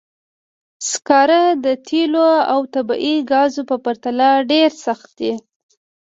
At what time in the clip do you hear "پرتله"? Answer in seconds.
3.85-4.29